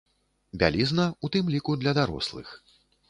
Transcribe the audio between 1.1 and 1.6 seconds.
у тым